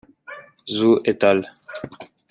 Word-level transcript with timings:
Zhou 0.67 0.97
"et 1.05 1.23
al. 1.31 1.45